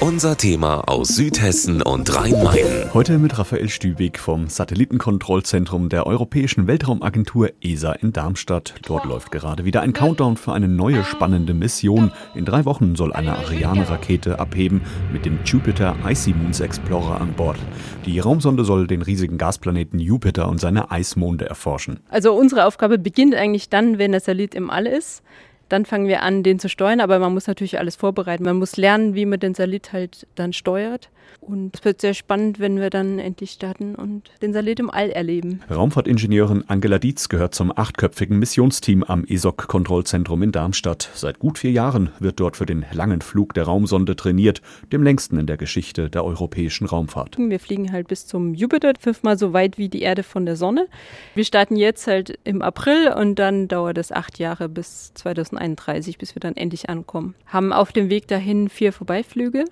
Unser 0.00 0.38
Thema 0.38 0.88
aus 0.88 1.08
Südhessen 1.08 1.82
und 1.82 2.16
Rhein-Main. 2.16 2.94
Heute 2.94 3.18
mit 3.18 3.38
Raphael 3.38 3.68
Stübig 3.68 4.18
vom 4.18 4.48
Satellitenkontrollzentrum 4.48 5.90
der 5.90 6.06
Europäischen 6.06 6.66
Weltraumagentur 6.66 7.50
ESA 7.60 7.92
in 7.92 8.10
Darmstadt. 8.10 8.76
Dort 8.86 9.04
läuft 9.04 9.30
gerade 9.30 9.66
wieder 9.66 9.82
ein 9.82 9.92
Countdown 9.92 10.38
für 10.38 10.54
eine 10.54 10.68
neue 10.68 11.04
spannende 11.04 11.52
Mission. 11.52 12.12
In 12.34 12.46
drei 12.46 12.64
Wochen 12.64 12.96
soll 12.96 13.12
eine 13.12 13.36
Ariane-Rakete 13.36 14.38
abheben 14.38 14.80
mit 15.12 15.26
dem 15.26 15.38
Jupiter 15.44 15.94
Icy 16.08 16.32
Moons 16.32 16.60
Explorer 16.60 17.20
an 17.20 17.34
Bord. 17.34 17.58
Die 18.06 18.20
Raumsonde 18.20 18.64
soll 18.64 18.86
den 18.86 19.02
riesigen 19.02 19.36
Gasplaneten 19.36 19.98
Jupiter 19.98 20.48
und 20.48 20.60
seine 20.60 20.90
Eismonde 20.90 21.44
erforschen. 21.44 22.00
Also 22.08 22.32
unsere 22.32 22.64
Aufgabe 22.64 22.96
beginnt 22.96 23.34
eigentlich 23.34 23.68
dann, 23.68 23.98
wenn 23.98 24.12
der 24.12 24.20
Satellit 24.22 24.54
im 24.54 24.70
All 24.70 24.86
ist. 24.86 25.22
Dann 25.70 25.86
fangen 25.86 26.08
wir 26.08 26.22
an, 26.22 26.42
den 26.42 26.58
zu 26.58 26.68
steuern, 26.68 27.00
aber 27.00 27.18
man 27.20 27.32
muss 27.32 27.46
natürlich 27.46 27.78
alles 27.78 27.96
vorbereiten. 27.96 28.44
Man 28.44 28.58
muss 28.58 28.76
lernen, 28.76 29.14
wie 29.14 29.24
man 29.24 29.40
den 29.40 29.54
Salit 29.54 29.92
halt 29.92 30.26
dann 30.34 30.52
steuert. 30.52 31.08
Und 31.40 31.76
es 31.76 31.84
wird 31.84 32.00
sehr 32.00 32.12
spannend, 32.14 32.60
wenn 32.60 32.78
wir 32.80 32.90
dann 32.90 33.18
endlich 33.18 33.52
starten 33.52 33.94
und 33.94 34.30
den 34.42 34.52
Salit 34.52 34.80
im 34.80 34.90
All 34.90 35.10
erleben. 35.10 35.60
Raumfahrtingenieurin 35.70 36.64
Angela 36.68 36.98
Dietz 36.98 37.28
gehört 37.28 37.54
zum 37.54 37.72
achtköpfigen 37.76 38.38
Missionsteam 38.38 39.04
am 39.04 39.24
ESOC-Kontrollzentrum 39.24 40.42
in 40.42 40.52
Darmstadt. 40.52 41.08
Seit 41.14 41.38
gut 41.38 41.58
vier 41.58 41.70
Jahren 41.70 42.10
wird 42.18 42.40
dort 42.40 42.56
für 42.56 42.66
den 42.66 42.84
langen 42.92 43.22
Flug 43.22 43.54
der 43.54 43.64
Raumsonde 43.64 44.16
trainiert, 44.16 44.60
dem 44.92 45.02
längsten 45.02 45.38
in 45.38 45.46
der 45.46 45.56
Geschichte 45.56 46.10
der 46.10 46.24
europäischen 46.24 46.86
Raumfahrt. 46.86 47.36
Wir 47.38 47.60
fliegen 47.60 47.92
halt 47.92 48.08
bis 48.08 48.26
zum 48.26 48.54
Jupiter, 48.54 48.92
fünfmal 48.98 49.38
so 49.38 49.52
weit 49.52 49.78
wie 49.78 49.88
die 49.88 50.02
Erde 50.02 50.22
von 50.22 50.46
der 50.46 50.56
Sonne. 50.56 50.88
Wir 51.34 51.44
starten 51.44 51.76
jetzt 51.76 52.06
halt 52.06 52.38
im 52.44 52.60
April 52.60 53.12
und 53.16 53.36
dann 53.36 53.68
dauert 53.68 53.98
es 53.98 54.12
acht 54.12 54.38
Jahre 54.38 54.68
bis 54.68 55.14
2031, 55.60 56.18
bis 56.18 56.34
wir 56.34 56.40
dann 56.40 56.56
endlich 56.56 56.88
ankommen. 56.88 57.34
Haben 57.46 57.72
auf 57.72 57.92
dem 57.92 58.10
Weg 58.10 58.28
dahin 58.28 58.68
vier 58.68 58.92
Vorbeiflüge 58.92 59.64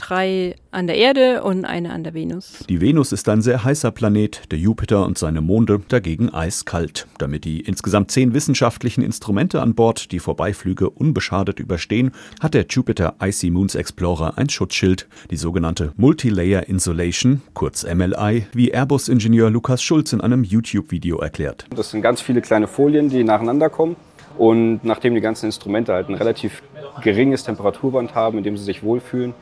drei 0.00 0.54
an 0.70 0.86
der 0.86 0.96
Erde 0.96 1.42
und 1.42 1.64
eine 1.64 1.92
an 1.92 2.04
der 2.04 2.14
Venus. 2.14 2.64
Die 2.68 2.80
Venus 2.80 3.12
ist 3.12 3.28
ein 3.28 3.42
sehr 3.42 3.64
heißer 3.64 3.90
Planet, 3.90 4.42
der 4.50 4.58
Jupiter 4.58 5.04
und 5.04 5.18
seine 5.18 5.40
Monde 5.40 5.82
dagegen 5.88 6.32
eiskalt. 6.32 7.06
Damit 7.18 7.44
die 7.44 7.60
insgesamt 7.60 8.10
zehn 8.10 8.32
wissenschaftlichen 8.32 9.02
Instrumente 9.02 9.60
an 9.60 9.74
Bord 9.74 10.12
die 10.12 10.20
Vorbeiflüge 10.20 10.88
unbeschadet 10.88 11.60
überstehen, 11.60 12.12
hat 12.40 12.54
der 12.54 12.66
Jupiter 12.68 13.16
Icy 13.20 13.50
Moons 13.50 13.74
Explorer 13.74 14.38
ein 14.38 14.48
Schutzschild, 14.48 15.06
die 15.30 15.36
sogenannte 15.36 15.92
Multilayer 15.96 16.66
Insulation, 16.68 17.42
kurz 17.52 17.84
MLI, 17.84 18.46
wie 18.54 18.70
Airbus-Ingenieur 18.70 19.50
Lukas 19.50 19.82
Schulz 19.82 20.12
in 20.12 20.20
einem 20.20 20.44
YouTube-Video 20.44 21.18
erklärt. 21.18 21.66
Das 21.74 21.90
sind 21.90 22.00
ganz 22.02 22.20
viele 22.20 22.40
kleine 22.40 22.68
Folien, 22.68 23.10
die 23.10 23.24
nacheinander 23.24 23.68
kommen. 23.68 23.96
Und 24.40 24.80
nachdem 24.84 25.14
die 25.14 25.20
ganzen 25.20 25.44
Instrumente 25.44 25.92
halt 25.92 26.08
ein 26.08 26.14
relativ 26.14 26.62
geringes 27.02 27.44
Temperaturband 27.44 28.14
haben, 28.14 28.38
in 28.38 28.44
dem 28.44 28.56
sie 28.56 28.64
sich 28.64 28.82
wohlfühlen, 28.82 29.34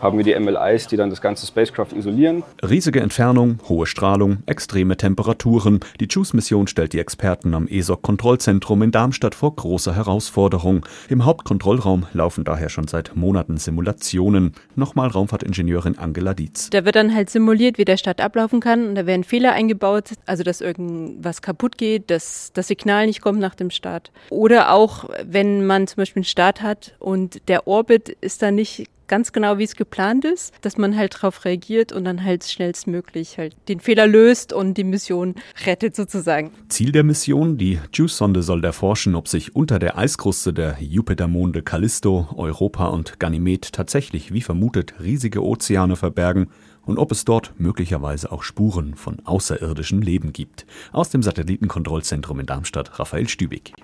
haben 0.00 0.18
wir 0.18 0.24
die 0.24 0.38
MLIs, 0.38 0.86
die 0.88 0.96
dann 0.96 1.10
das 1.10 1.20
ganze 1.20 1.46
Spacecraft 1.46 1.92
isolieren. 1.96 2.42
Riesige 2.62 3.00
Entfernung, 3.00 3.58
hohe 3.68 3.86
Strahlung, 3.86 4.38
extreme 4.46 4.96
Temperaturen. 4.96 5.80
Die 6.00 6.06
JUICE-Mission 6.08 6.66
stellt 6.66 6.92
die 6.92 6.98
Experten 6.98 7.54
am 7.54 7.66
ESOC-Kontrollzentrum 7.66 8.82
in 8.82 8.90
Darmstadt 8.90 9.34
vor 9.34 9.54
große 9.54 9.94
Herausforderung. 9.94 10.84
Im 11.08 11.24
Hauptkontrollraum 11.24 12.06
laufen 12.12 12.44
daher 12.44 12.68
schon 12.68 12.86
seit 12.86 13.16
Monaten 13.16 13.56
Simulationen. 13.56 14.52
Nochmal 14.76 15.08
Raumfahrtingenieurin 15.08 15.98
Angela 15.98 16.34
Dietz. 16.34 16.70
Da 16.70 16.84
wird 16.84 16.96
dann 16.96 17.14
halt 17.14 17.30
simuliert, 17.30 17.78
wie 17.78 17.84
der 17.84 17.96
Start 17.96 18.20
ablaufen 18.20 18.60
kann 18.60 18.88
und 18.88 18.94
da 18.96 19.06
werden 19.06 19.24
Fehler 19.24 19.52
eingebaut, 19.52 20.10
also 20.26 20.42
dass 20.42 20.60
irgendwas 20.60 21.40
kaputt 21.42 21.78
geht, 21.78 22.10
dass 22.10 22.50
das 22.52 22.68
Signal 22.68 23.06
nicht 23.06 23.20
kommt 23.20 23.40
nach 23.40 23.54
dem 23.54 23.70
Start. 23.70 24.12
Oder 24.30 24.72
auch, 24.72 25.08
wenn 25.24 25.66
man 25.66 25.86
zum 25.86 25.96
Beispiel 25.96 26.20
einen 26.20 26.24
Start 26.24 26.62
hat 26.62 26.94
und 27.04 27.48
der 27.48 27.66
Orbit 27.66 28.08
ist 28.08 28.40
dann 28.40 28.54
nicht 28.54 28.86
ganz 29.08 29.32
genau, 29.32 29.58
wie 29.58 29.64
es 29.64 29.76
geplant 29.76 30.24
ist, 30.24 30.54
dass 30.62 30.78
man 30.78 30.96
halt 30.96 31.16
darauf 31.16 31.44
reagiert 31.44 31.92
und 31.92 32.04
dann 32.04 32.24
halt 32.24 32.44
schnellstmöglich 32.44 33.36
halt 33.36 33.54
den 33.68 33.78
Fehler 33.78 34.06
löst 34.06 34.54
und 34.54 34.78
die 34.78 34.84
Mission 34.84 35.34
rettet 35.66 35.94
sozusagen. 35.94 36.50
Ziel 36.70 36.92
der 36.92 37.04
Mission, 37.04 37.58
die 37.58 37.78
JUICE-Sonde 37.92 38.42
soll 38.42 38.64
erforschen, 38.64 39.14
ob 39.14 39.28
sich 39.28 39.54
unter 39.54 39.78
der 39.78 39.98
Eiskruste 39.98 40.54
der 40.54 40.78
Jupitermonde 40.80 41.62
Callisto, 41.62 42.26
Europa 42.34 42.86
und 42.86 43.20
Ganymed 43.20 43.74
tatsächlich, 43.74 44.32
wie 44.32 44.40
vermutet, 44.40 44.94
riesige 44.98 45.44
Ozeane 45.44 45.96
verbergen 45.96 46.48
und 46.86 46.98
ob 46.98 47.12
es 47.12 47.26
dort 47.26 47.52
möglicherweise 47.58 48.32
auch 48.32 48.42
Spuren 48.42 48.94
von 48.94 49.18
außerirdischem 49.24 50.00
Leben 50.00 50.32
gibt. 50.32 50.64
Aus 50.92 51.10
dem 51.10 51.22
Satellitenkontrollzentrum 51.22 52.40
in 52.40 52.46
Darmstadt, 52.46 52.98
Raphael 52.98 53.28
Stübig. 53.28 53.74